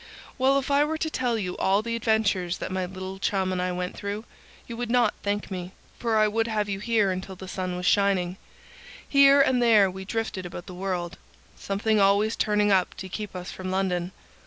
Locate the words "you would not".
4.67-5.13